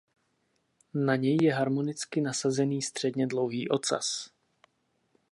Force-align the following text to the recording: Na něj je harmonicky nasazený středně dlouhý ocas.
Na 0.93 1.15
něj 1.15 1.37
je 1.41 1.53
harmonicky 1.53 2.21
nasazený 2.21 2.81
středně 2.81 3.27
dlouhý 3.27 3.69
ocas. 3.69 4.29